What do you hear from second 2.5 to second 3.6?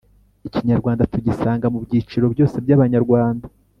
by’Abanyarwanda